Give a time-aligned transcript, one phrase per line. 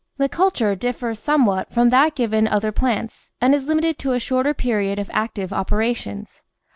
[0.17, 4.19] The culture differs some what from that given other plants and is limited to a
[4.19, 6.41] shorter period of active operations.